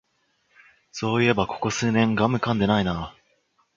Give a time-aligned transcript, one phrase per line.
[0.91, 3.13] そういえばここ数年ガムかんでないな